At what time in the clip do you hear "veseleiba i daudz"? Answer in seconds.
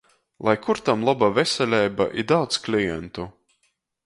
1.37-2.61